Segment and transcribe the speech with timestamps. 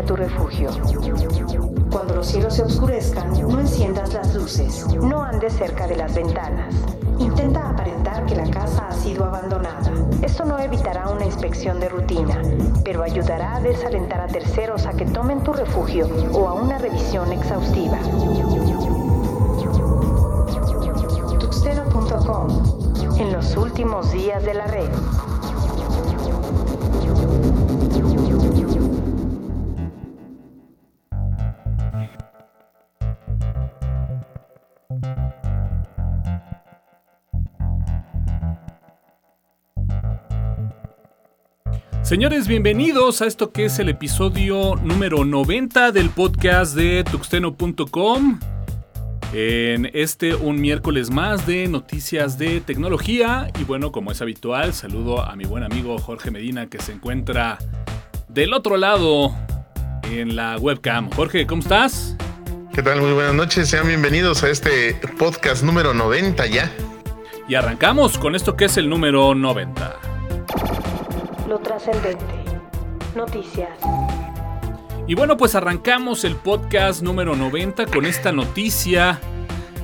[0.00, 0.70] a tu refugio.
[1.90, 4.86] Cuando los cielos se oscurezcan, no enciendas las luces.
[4.94, 6.74] No andes cerca de las ventanas.
[7.18, 9.92] Intenta aparentar que la casa ha sido abandonada.
[10.22, 12.40] Esto no evitará una inspección de rutina,
[12.82, 17.30] pero ayudará a desalentar a terceros a que tomen tu refugio o a una revisión
[17.32, 17.98] exhaustiva.
[21.38, 24.88] Tuxteno.com En los últimos días de la red.
[42.10, 48.40] Señores, bienvenidos a esto que es el episodio número 90 del podcast de tuxteno.com.
[49.32, 55.24] En este un miércoles más de noticias de tecnología y bueno, como es habitual, saludo
[55.24, 57.58] a mi buen amigo Jorge Medina que se encuentra
[58.26, 59.32] del otro lado
[60.02, 61.10] en la webcam.
[61.12, 62.16] Jorge, ¿cómo estás?
[62.74, 63.02] ¿Qué tal?
[63.02, 66.72] Muy buenas noches, sean bienvenidos a este podcast número 90 ya.
[67.48, 70.09] Y arrancamos con esto que es el número 90
[71.50, 72.24] lo trascendente.
[73.16, 73.70] Noticias.
[75.08, 79.20] Y bueno, pues arrancamos el podcast número 90 con esta noticia.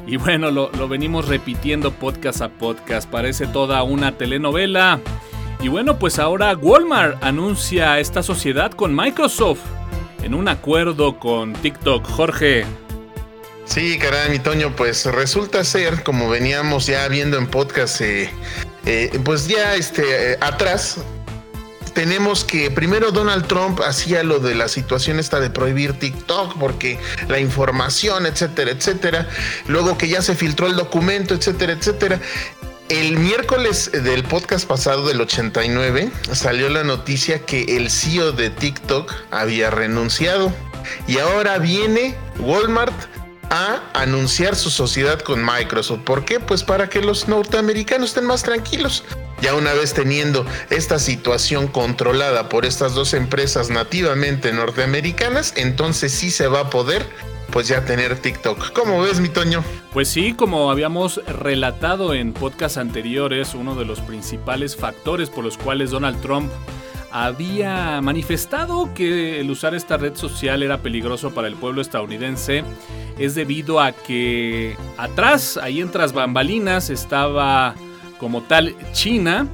[0.06, 5.00] Y bueno, lo, lo, venimos repitiendo podcast a podcast, parece toda una telenovela.
[5.60, 9.64] Y bueno, pues ahora Walmart anuncia esta sociedad con Microsoft
[10.22, 12.06] en un acuerdo con TikTok.
[12.06, 12.64] Jorge.
[13.64, 18.30] Sí, caray, mi Toño, pues resulta ser, como veníamos ya viendo en podcast, eh,
[18.84, 21.00] eh, pues ya este, eh, atrás,
[21.96, 26.98] tenemos que primero Donald Trump hacía lo de la situación esta de prohibir TikTok porque
[27.26, 29.26] la información, etcétera, etcétera.
[29.66, 32.20] Luego que ya se filtró el documento, etcétera, etcétera.
[32.90, 39.10] El miércoles del podcast pasado del 89 salió la noticia que el CEO de TikTok
[39.30, 40.52] había renunciado
[41.08, 42.94] y ahora viene Walmart
[43.48, 46.00] a anunciar su sociedad con Microsoft.
[46.00, 46.40] ¿Por qué?
[46.40, 49.02] Pues para que los norteamericanos estén más tranquilos.
[49.40, 56.30] Ya una vez teniendo esta situación controlada por estas dos empresas nativamente norteamericanas, entonces sí
[56.30, 57.06] se va a poder
[57.50, 58.72] pues ya tener TikTok.
[58.72, 59.62] ¿Cómo ves, mi Toño?
[59.92, 65.56] Pues sí, como habíamos relatado en podcasts anteriores, uno de los principales factores por los
[65.56, 66.50] cuales Donald Trump
[67.12, 72.64] había manifestado que el usar esta red social era peligroso para el pueblo estadounidense
[73.18, 77.74] es debido a que atrás, ahí en tras bambalinas, estaba
[78.18, 79.46] como tal China.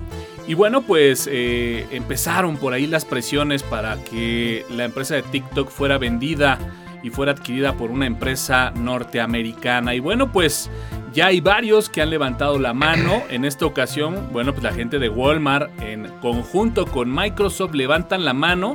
[0.47, 5.71] Y bueno, pues eh, empezaron por ahí las presiones para que la empresa de TikTok
[5.71, 6.59] fuera vendida
[7.03, 9.95] y fuera adquirida por una empresa norteamericana.
[9.95, 10.71] Y bueno, pues
[11.13, 13.23] ya hay varios que han levantado la mano.
[13.31, 18.33] En esta ocasión, bueno, pues la gente de Walmart en conjunto con Microsoft levantan la
[18.33, 18.75] mano.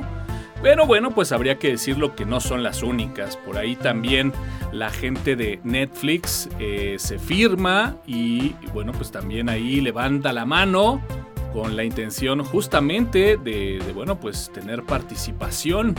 [0.62, 3.36] Pero bueno, pues habría que decirlo que no son las únicas.
[3.36, 4.32] Por ahí también
[4.72, 11.00] la gente de Netflix eh, se firma y, bueno, pues también ahí levanta la mano
[11.52, 15.94] con la intención justamente de, bueno, pues tener participación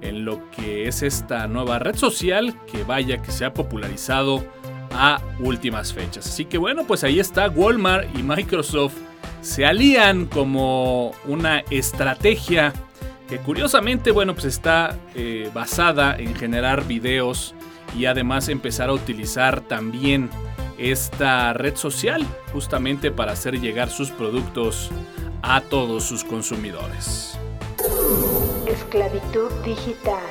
[0.00, 4.44] en lo que es esta nueva red social que vaya que se ha popularizado
[4.92, 6.26] a últimas fechas.
[6.26, 8.94] Así que bueno, pues ahí está Walmart y Microsoft
[9.40, 12.72] se alían como una estrategia
[13.32, 17.54] que curiosamente, bueno, pues está eh, basada en generar videos
[17.96, 20.28] y además empezar a utilizar también
[20.76, 24.90] esta red social justamente para hacer llegar sus productos
[25.40, 27.38] a todos sus consumidores.
[28.66, 30.28] Esclavitud digital.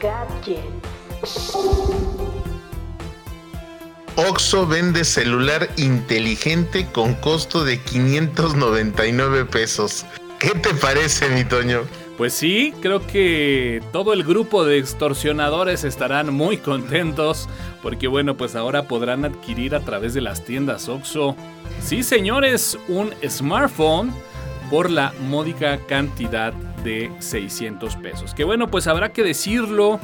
[0.00, 0.60] Gadget.
[4.14, 10.06] Oxo vende celular inteligente con costo de 599 pesos.
[10.38, 11.82] ¿Qué te parece, mi Toño?
[12.18, 17.48] Pues sí, creo que todo el grupo de extorsionadores estarán muy contentos
[17.82, 21.34] porque bueno, pues ahora podrán adquirir a través de las tiendas Oxxo,
[21.80, 24.12] sí señores, un smartphone
[24.70, 26.52] por la módica cantidad
[26.84, 28.34] de 600 pesos.
[28.34, 29.98] Que bueno, pues habrá que decirlo,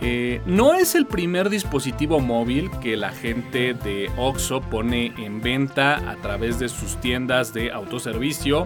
[0.00, 6.10] eh, no es el primer dispositivo móvil que la gente de Oxxo pone en venta
[6.10, 8.64] a través de sus tiendas de autoservicio.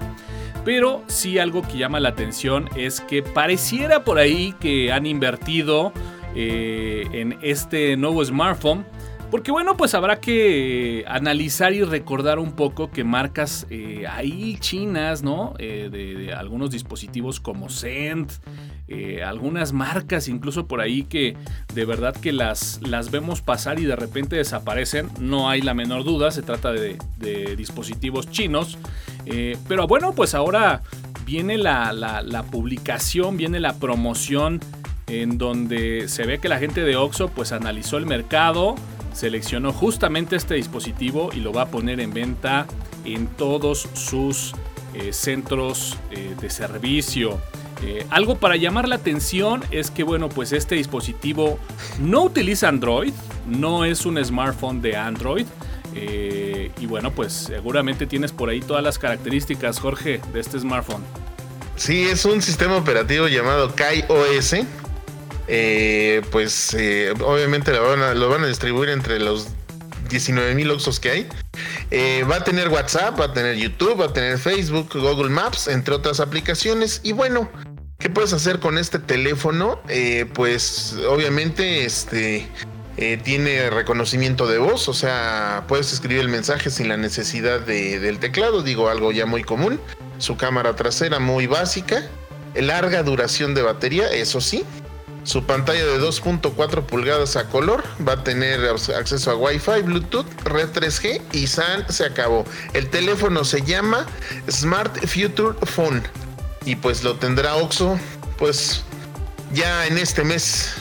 [0.65, 5.93] Pero sí algo que llama la atención es que pareciera por ahí que han invertido
[6.35, 8.85] eh, en este nuevo smartphone.
[9.33, 15.23] Porque bueno, pues habrá que analizar y recordar un poco que marcas eh, ahí chinas,
[15.23, 15.55] ¿no?
[15.59, 17.71] Eh, de, algunos dispositivos como
[18.93, 21.37] Zend, algunas marcas incluso por ahí que
[21.75, 25.09] de verdad que las, las vemos pasar y de repente desaparecen.
[25.19, 26.97] No hay la menor duda, se trata de,
[27.57, 28.79] dispositivos chinos.
[29.69, 30.83] pero bueno, pues ahora
[31.25, 34.61] viene la, publicación, viene la promoción
[35.07, 38.75] en donde se ve que la gente de Oxxo pues analizó el mercado,
[39.13, 42.67] seleccionó justamente este dispositivo y lo va a poner en venta
[43.05, 44.55] en todos sus
[44.95, 47.39] eh, centros eh, de servicio.
[47.85, 51.59] Eh, algo para llamar la atención es que bueno pues este dispositivo
[52.01, 53.13] no utiliza Android,
[53.47, 55.47] no es un smartphone de Android.
[55.95, 61.03] y bueno, pues seguramente tienes por ahí todas las características, Jorge, de este smartphone.
[61.77, 64.55] Sí, es un sistema operativo llamado KaiOS.
[65.49, 69.49] Eh, pues eh, obviamente lo van, a, lo van, a, distribuir entre los
[70.09, 71.29] 19 mil Oxos que hay.
[71.91, 75.69] Eh, va a tener WhatsApp, va a tener YouTube, va a tener Facebook, Google Maps,
[75.69, 77.01] entre otras aplicaciones.
[77.03, 77.51] Y bueno,
[78.03, 79.81] ¿qué puedes hacer con este teléfono?
[80.35, 82.47] pues obviamente este
[83.25, 88.63] tiene reconocimiento de voz, o sea, puedes escribir el mensaje sin la necesidad del teclado,
[88.63, 89.81] digo algo ya muy común
[90.23, 92.05] su cámara trasera muy básica,
[92.55, 94.65] larga duración de batería, eso sí.
[95.25, 100.71] Su pantalla de 2.4 pulgadas a color va a tener acceso a Wi-Fi, Bluetooth, Red
[100.71, 102.45] 3G y SAN se acabó.
[102.73, 104.07] El teléfono se llama
[104.49, 106.03] Smart Future Phone
[106.65, 107.99] y pues lo tendrá Oxo
[108.39, 108.85] pues
[109.53, 110.75] ya en este mes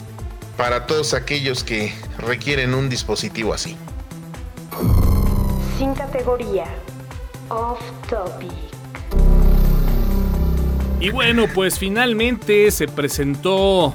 [0.57, 3.75] para todos aquellos que requieren un dispositivo así.
[5.77, 6.65] Sin categoría.
[7.49, 8.51] Off topic.
[10.99, 13.93] Y bueno, pues finalmente se presentó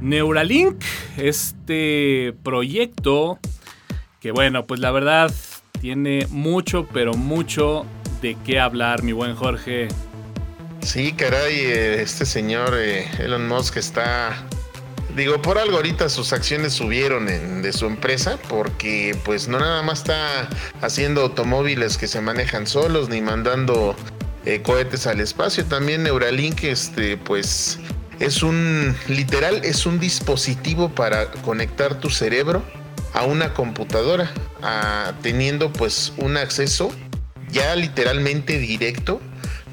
[0.00, 0.82] Neuralink,
[1.16, 3.38] este proyecto
[4.26, 5.32] que bueno, pues la verdad
[5.80, 7.86] tiene mucho, pero mucho
[8.20, 9.86] de qué hablar, mi buen Jorge.
[10.86, 14.46] Sí, caray, eh, este señor eh, Elon Musk está
[15.16, 20.00] Digo, por algo ahorita sus acciones subieron de su empresa porque pues no nada más
[20.00, 20.48] está
[20.82, 23.96] haciendo automóviles que se manejan solos ni mandando
[24.44, 25.64] eh, cohetes al espacio.
[25.64, 27.80] También Neuralink, este, pues
[28.20, 32.62] es un, literal, es un dispositivo para conectar tu cerebro
[33.12, 34.30] a una computadora,
[35.20, 36.92] teniendo pues un acceso
[37.50, 39.20] ya literalmente directo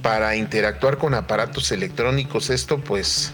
[0.03, 2.51] para interactuar con aparatos electrónicos.
[2.51, 3.33] Esto pues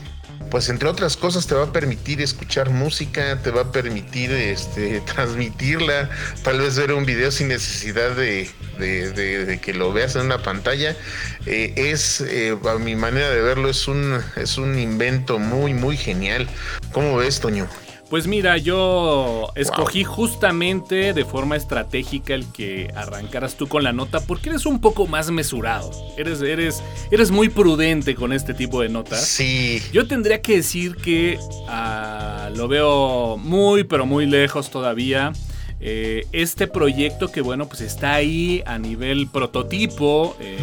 [0.50, 5.02] pues entre otras cosas te va a permitir escuchar música, te va a permitir este,
[5.14, 6.10] transmitirla,
[6.44, 8.50] tal vez ver un video sin necesidad de,
[9.62, 10.96] que lo veas en una pantalla.
[11.46, 15.98] Eh, es, eh, a mi manera de verlo, es un, es un invento muy, muy
[15.98, 16.48] genial.
[16.92, 17.68] ¿Cómo ves, Toño?
[18.10, 24.20] Pues mira, yo escogí justamente de forma estratégica el que arrancaras tú con la nota
[24.20, 25.92] porque eres un poco más mesurado.
[26.18, 29.28] Eres, eres, eres muy prudente con este tipo de notas.
[29.28, 29.80] Sí.
[29.94, 35.32] Yo tendría que decir que ah, lo veo muy, pero muy lejos todavía.
[35.80, 40.36] Eh, este proyecto que bueno, pues está ahí a nivel prototipo.
[40.40, 40.58] Eh,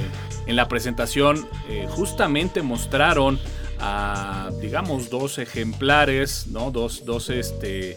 [0.47, 3.39] en la presentación eh, justamente mostraron
[3.81, 6.71] a, digamos, dos ejemplares, ¿no?
[6.71, 7.97] Dos, dos, este,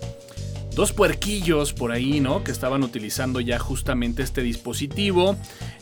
[0.75, 2.43] dos puerquillos por ahí, ¿no?
[2.43, 5.35] Que estaban utilizando ya justamente este dispositivo,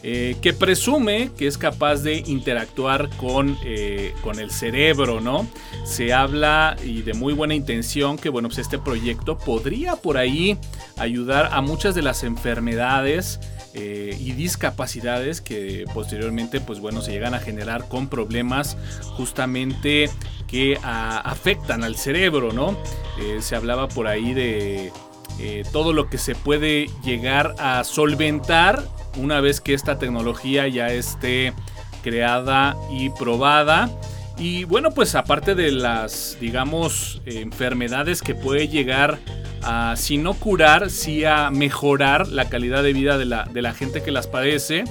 [0.03, 5.47] eh, que presume que es capaz de interactuar con, eh, con el cerebro, ¿no?
[5.85, 10.57] Se habla y de muy buena intención que, bueno, pues este proyecto podría por ahí
[10.97, 13.39] ayudar a muchas de las enfermedades
[13.79, 18.75] eh, y discapacidades que posteriormente pues bueno se llegan a generar con problemas
[19.15, 20.09] justamente
[20.47, 22.75] que afectan al cerebro, ¿no?
[23.19, 24.91] Eh, se hablaba por ahí de
[25.39, 28.83] eh, todo lo que se puede llegar a solventar
[29.15, 31.53] una vez que esta tecnología ya esté
[32.01, 33.91] creada y probada.
[34.39, 39.17] Y bueno, pues aparte de las, digamos, enfermedades que puede llegar
[39.63, 44.11] a, si no curar, sí a mejorar la calidad de vida de la, gente que
[44.11, 44.83] las padece.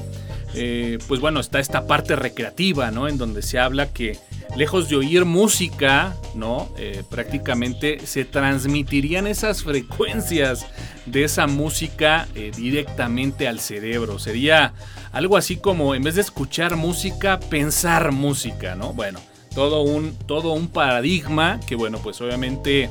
[0.55, 3.09] Eh, pues bueno, está esta parte recreativa, ¿no?
[3.09, 4.19] En donde se habla que
[4.57, 6.71] lejos de oír música, ¿no?
[6.79, 10.67] Eh, prácticamente se transmitirían esas frecuencias
[11.05, 14.19] de esa música eh, directamente al cerebro.
[14.19, 14.73] Sería
[15.13, 18.93] algo así como, en vez de escuchar música, pensar música, ¿no?
[18.93, 19.21] Bueno,
[19.57, 22.91] todo un, todo un paradigma que, bueno, pues obviamente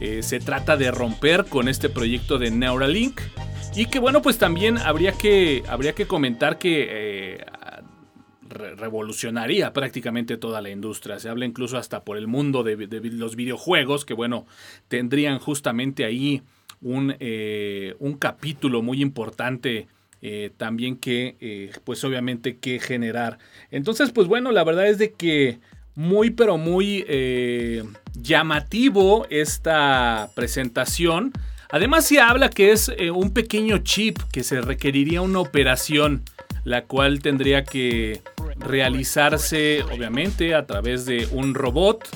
[0.00, 3.20] eh, se trata de romper con este proyecto de Neuralink.
[3.76, 7.44] Y que bueno, pues también habría que, habría que comentar que eh,
[8.48, 11.18] revolucionaría prácticamente toda la industria.
[11.18, 14.46] Se habla incluso hasta por el mundo de, los videojuegos, que bueno,
[14.88, 16.40] tendrían justamente ahí
[16.80, 19.88] un, eh, un capítulo muy importante.
[20.56, 23.38] también que pues obviamente que generar
[23.70, 25.60] entonces pues bueno la verdad es de que
[25.98, 27.82] muy pero muy eh,
[28.14, 31.32] llamativo esta presentación.
[31.70, 36.22] Además se habla que es eh, un pequeño chip que se requeriría una operación,
[36.62, 38.22] la cual tendría que
[38.60, 42.08] realizarse obviamente a través de un robot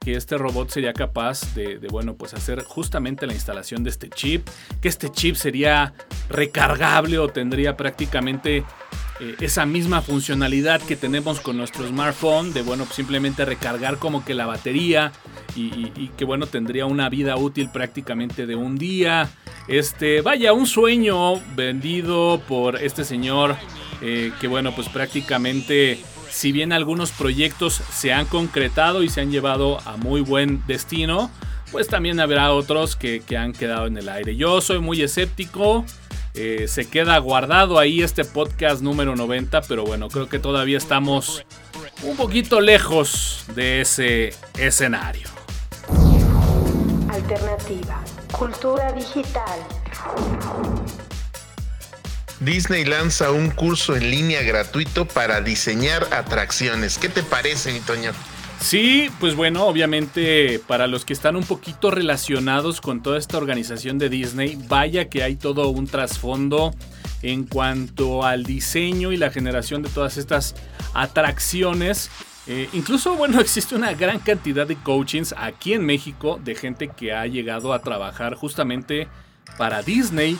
[0.00, 4.46] que este robot sería capaz de, bueno, pues hacer justamente la instalación de este chip,
[4.80, 5.92] que este chip sería
[6.28, 8.64] recargable o tendría prácticamente
[9.20, 14.34] eh, esa misma funcionalidad que tenemos con nuestro smartphone, de bueno, simplemente recargar como que
[14.34, 15.12] la batería
[15.56, 19.28] y, que bueno, tendría una vida útil prácticamente de un día.
[19.68, 23.56] Este, vaya, un sueño vendido por este señor
[24.02, 25.98] eh, que bueno, pues prácticamente
[26.30, 31.30] si bien algunos proyectos se han concretado y se han llevado a muy buen destino,
[31.72, 34.36] pues también habrá otros que, han quedado en el aire.
[34.36, 35.84] Yo soy muy escéptico,
[36.34, 41.44] eh, se queda guardado ahí este podcast número 90, pero bueno, creo que todavía estamos
[42.02, 45.28] un poquito lejos de ese escenario.
[47.08, 49.58] Alternativa, cultura digital.
[52.40, 56.96] Disney lanza un curso en línea gratuito para diseñar atracciones.
[56.96, 58.12] ¿Qué te parece, mi Toño?
[58.60, 63.98] Sí, pues bueno, obviamente para los que están un poquito relacionados con toda esta organización
[63.98, 66.74] de Disney, vaya que hay todo un trasfondo
[67.22, 70.54] en cuanto al diseño y la generación de todas estas
[70.94, 72.10] atracciones.
[72.46, 77.14] Eh, incluso, bueno, existe una gran cantidad de coachings aquí en México de gente que
[77.14, 79.08] ha llegado a trabajar justamente
[79.56, 80.38] para Disney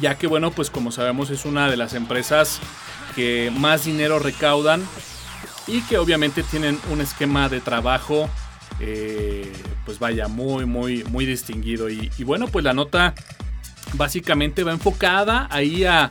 [0.00, 2.60] ya que bueno, pues como sabemos es una de las empresas
[3.14, 4.82] que más dinero recaudan
[5.66, 8.28] y que obviamente tienen un esquema de trabajo
[8.80, 9.52] eh,
[9.84, 13.14] pues vaya muy muy muy distinguido y, bueno pues la nota
[13.94, 16.10] básicamente va enfocada ahí a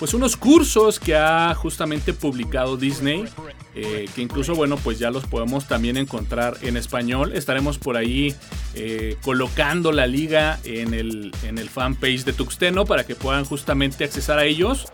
[0.00, 3.26] pues unos cursos que ha justamente publicado Disney,
[3.74, 7.32] eh, que incluso, bueno, pues ya los podemos también encontrar en español.
[7.34, 8.34] Estaremos por ahí
[8.74, 14.04] eh, colocando la liga en el, en el fanpage de Tuxteno para que puedan justamente
[14.04, 14.86] accesar a ellos.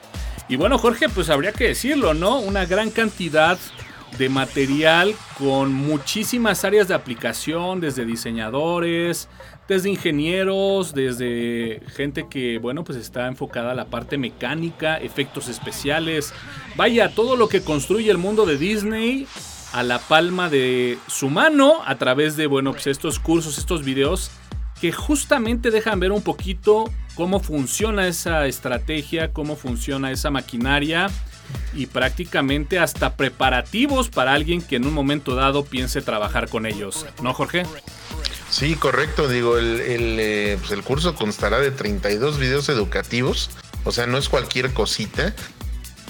[0.48, 2.40] Y bueno, Jorge, pues habría que decirlo, ¿no?
[2.40, 3.58] Una gran cantidad
[4.28, 9.28] material con muchísimas áreas de aplicación, desde diseñadores,
[9.68, 16.32] desde ingenieros, desde gente que, bueno, pues está enfocada a la parte mecánica, efectos especiales,
[16.76, 19.26] vaya, todo lo que construye el mundo de Disney
[19.72, 24.30] a la palma de su mano a través de, bueno, pues estos cursos, estos videos
[24.80, 31.08] que justamente dejan ver un poquito cómo funciona esa estrategia, cómo funciona esa maquinaria
[31.74, 37.06] y prácticamente hasta preparativos para alguien que en un momento dado piense trabajar con ellos.
[37.22, 37.64] ¿No, Jorge?
[38.50, 39.28] Sí, correcto.
[39.28, 43.50] Digo, el, el, eh, pues el curso constará de 32 videos educativos.
[43.84, 45.34] O sea, no es cualquier cosita.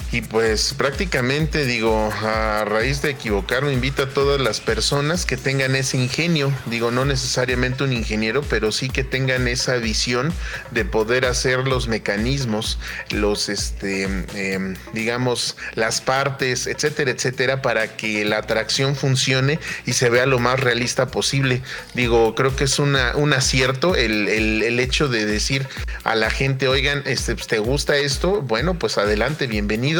[0.09, 5.75] Y pues prácticamente digo, a raíz de equivocarme, invito a todas las personas que tengan
[5.75, 10.31] ese ingenio, digo, no necesariamente un ingeniero, pero sí que tengan esa visión
[10.71, 12.79] de poder hacer los mecanismos,
[13.11, 20.09] los, este, em, digamos, las partes, etcétera, etcétera, para que la atracción funcione y se
[20.09, 21.61] vea lo más realista posible.
[21.95, 25.67] Digo, creo que es una, un acierto el, el, hecho de decir
[26.03, 28.41] a la gente, oigan, este, pues, ¿te gusta esto?
[28.41, 29.96] Bueno, pues adelante, bienvenido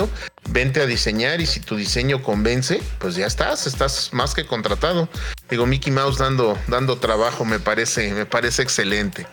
[0.49, 5.09] vente a diseñar y si tu diseño convence, pues ya estás, estás más que contratado.
[5.49, 9.27] Digo, Mickey Mouse dando, dando trabajo me parece, me parece excelente.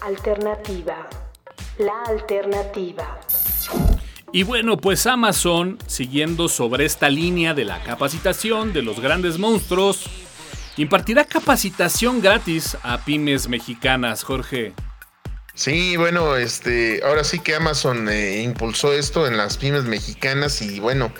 [0.00, 1.08] Alternativa.
[1.78, 3.20] La alternativa.
[4.32, 10.04] Y bueno, pues Amazon, siguiendo sobre esta línea de la capacitación de los grandes monstruos,
[10.76, 14.74] impartirá capacitación gratis a pymes mexicanas, Jorge.
[15.58, 20.78] Sí, bueno, este, ahora sí que Amazon eh, impulsó esto en las pymes mexicanas y
[20.78, 21.12] bueno,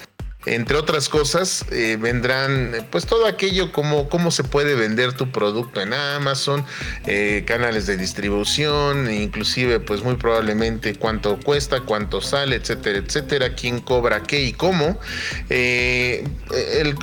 [0.47, 5.80] entre otras cosas, eh, vendrán pues todo aquello como cómo se puede vender tu producto
[5.80, 6.64] en Amazon,
[7.09, 13.80] eh, canales de distribución, inclusive pues muy probablemente cuánto cuesta, cuánto sale, etcétera, etcétera, quién
[13.80, 15.00] cobra qué y cómo.
[15.49, 16.28] el,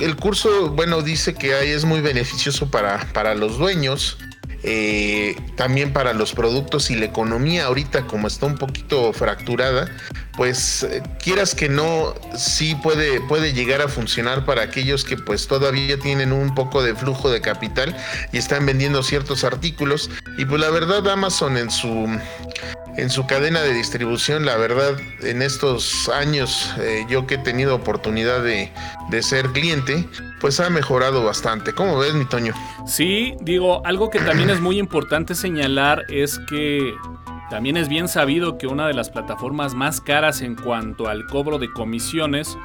[0.00, 4.16] el, curso, bueno, dice que ahí es muy beneficioso para, para los dueños.
[4.68, 9.88] Eh, también para los productos y la economía ahorita como está un poquito fracturada,
[10.36, 15.46] pues eh, quieras que no, sí puede, puede llegar a funcionar para aquellos que pues
[15.46, 17.96] todavía tienen un poco de flujo de capital
[18.32, 20.10] y están vendiendo ciertos artículos.
[20.38, 22.08] Y pues la verdad Amazon en su
[22.96, 27.74] en su cadena de distribución, la verdad, en estos años, eh, yo que he tenido
[27.74, 28.72] oportunidad de,
[29.10, 30.08] de, ser cliente,
[30.40, 31.72] pues ha mejorado bastante.
[31.74, 32.54] ¿Cómo ves, mi Toño?
[32.86, 36.94] Sí, digo, algo que también es muy importante señalar es que
[37.50, 41.58] también es bien sabido que una de las plataformas más caras en cuanto al cobro
[41.58, 42.58] de comisiones,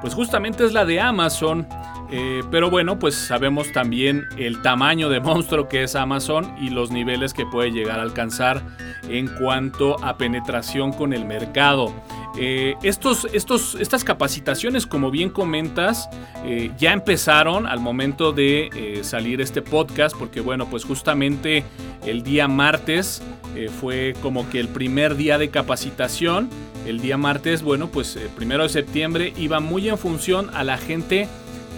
[0.00, 1.66] pues justamente es la de Amazon.
[2.10, 6.90] Eh, pero bueno, pues sabemos también el tamaño de monstruo que es Amazon y los
[6.90, 8.62] niveles que puede llegar a alcanzar
[9.08, 11.92] en cuanto a penetración con el mercado.
[12.36, 16.10] Eh, estos, estos, estas capacitaciones, como bien comentas,
[16.44, 21.64] eh, ya empezaron al momento de salir este podcast, porque bueno, pues justamente
[22.04, 23.22] el día martes
[23.80, 26.48] fue como que el primer día de capacitación.
[26.86, 30.76] El día martes, bueno, pues el primero de septiembre iba muy en función a la
[30.76, 31.28] gente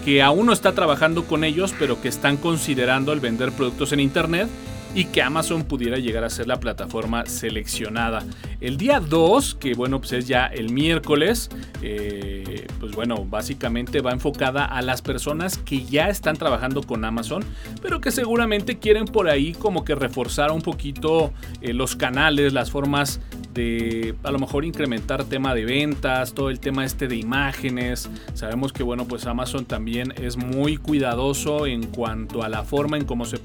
[0.03, 3.99] que aún no está trabajando con ellos, pero que están considerando el vender productos en
[3.99, 4.47] Internet
[4.93, 8.23] y que Amazon pudiera llegar a ser la plataforma seleccionada.
[8.59, 11.49] El día 2, que bueno, pues es ya el miércoles,
[11.81, 17.43] eh, pues bueno, básicamente va enfocada a las personas que ya están trabajando con Amazon,
[17.81, 22.71] pero que seguramente quieren por ahí como que reforzar un poquito eh, los canales, las
[22.71, 23.19] formas
[23.57, 28.09] de a lo mejor incrementar tema de ventas, todo el tema este de imágenes.
[28.35, 33.05] Sabemos que bueno, pues Amazon también es muy cuidadoso en cuanto a la forma en
[33.05, 33.39] cómo se,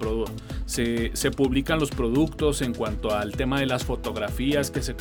[0.67, 4.95] se, se publican los productos, en cuanto al tema de las fotografías que se,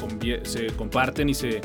[0.43, 1.61] se comparten y se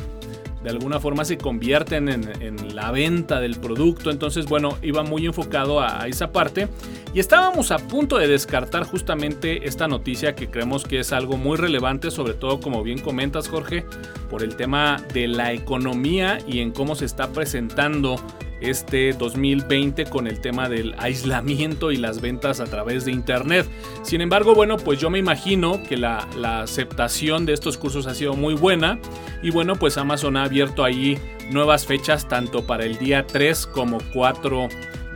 [0.62, 4.10] de alguna forma se convierten en, la venta del producto.
[4.10, 6.68] Entonces, bueno, iba muy enfocado a, esa parte.
[7.14, 11.56] Y estábamos a punto de descartar justamente esta noticia que creemos que es algo muy
[11.56, 13.84] relevante, sobre todo como bien comentas Jorge,
[14.28, 18.16] por el tema de la economía y en cómo se está presentando
[18.60, 23.66] este 2020 con el tema del aislamiento y las ventas a través de internet.
[24.02, 26.26] Sin embargo, bueno, pues yo me imagino que la,
[26.62, 28.98] aceptación de estos cursos ha sido muy buena
[29.42, 31.18] y bueno, pues Amazon ha abierto ahí
[31.50, 34.68] nuevas fechas tanto para el día 3 como 4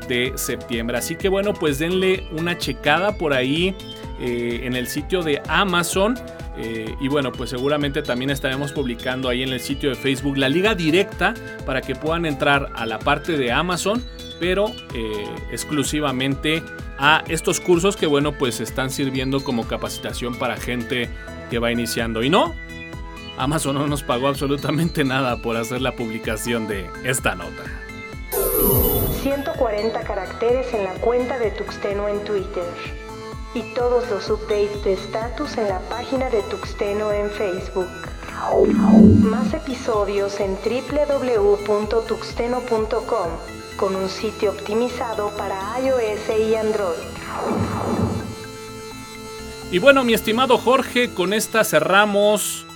[0.09, 0.99] de septiembre.
[0.99, 3.75] Así que bueno, pues denle una checada por ahí
[4.21, 6.15] eh, en el sitio de Amazon.
[6.63, 10.49] Eh, y bueno, pues seguramente también estaremos publicando ahí en el sitio de Facebook la
[10.49, 11.33] liga directa
[11.65, 14.05] para que puedan entrar a la parte de Amazon,
[14.39, 16.63] pero eh, exclusivamente
[16.99, 21.09] a estos cursos que bueno, pues están sirviendo como capacitación para gente
[21.49, 22.23] que va iniciando.
[22.23, 22.55] Y no,
[23.39, 27.65] Amazon no nos pagó absolutamente nada por hacer la publicación de esta nota.
[29.23, 32.65] 140 caracteres en la cuenta de Tuxteno en Twitter
[33.55, 37.89] y todos los updates de status en la página de Tuxteno en Facebook.
[39.23, 43.29] Más episodios en www.tuxteno.com
[43.77, 46.97] con un sitio optimizado para iOS y Android.
[49.73, 52.67] Y bueno, mi estimado Jorge, con esta cerramos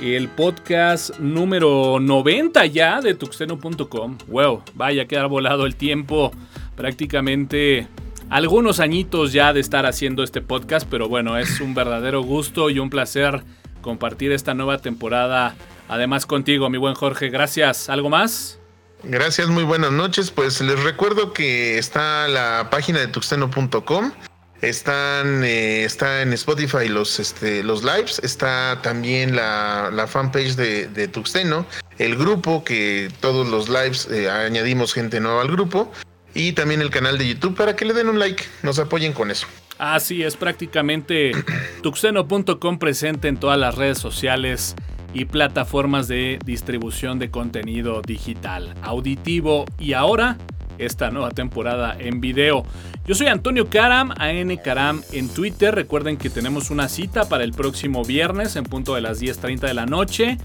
[0.00, 4.18] el podcast número 90 ya de tuxteno.com.
[4.28, 6.32] Wow, vaya que ha volado el tiempo
[6.76, 7.88] prácticamente
[8.30, 12.78] algunos añitos ya de estar haciendo este podcast, pero bueno, es un verdadero gusto y
[12.78, 13.42] un placer
[13.80, 15.54] compartir esta nueva temporada.
[15.88, 17.88] Además contigo, mi buen Jorge, gracias.
[17.88, 18.58] ¿Algo más?
[19.02, 20.30] Gracias, muy buenas noches.
[20.30, 24.12] Pues les recuerdo que está la página de tuxteno.com.
[24.60, 31.64] Están, eh, está en Spotify los, este, los lives, está también la, fanpage de, Tuxteno,
[31.98, 35.92] el grupo que todos los lives eh, añadimos gente nueva al grupo
[36.34, 39.30] y también el canal de YouTube para que le den un like, nos apoyen con
[39.30, 39.46] eso.
[39.78, 41.32] Así es, prácticamente
[41.82, 44.74] tuxeno.com presente en todas las redes sociales
[45.14, 50.36] y plataformas de distribución de contenido digital, auditivo y ahora
[50.78, 52.64] esta nueva temporada en video.
[53.06, 55.74] Yo soy Antonio Karam, AN Karam en Twitter.
[55.74, 59.74] Recuerden que tenemos una cita para el próximo viernes en punto de las 10.30 de
[59.74, 60.38] la noche.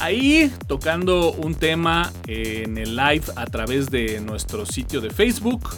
[0.00, 5.70] Ahí tocando un tema en el live a través de nuestro sitio de Facebook.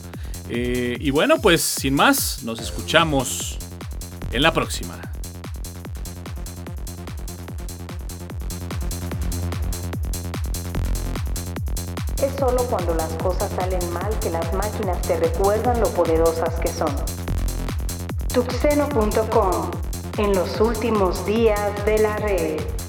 [0.50, 3.59] Eh, y bueno, pues sin más, nos escuchamos
[4.30, 5.00] en la próxima.
[12.22, 16.68] Es solo cuando las cosas salen mal que las máquinas te recuerdan lo poderosas que
[16.68, 16.94] son.
[18.35, 19.70] Tuxeno.com
[20.18, 22.79] En los últimos días de la red.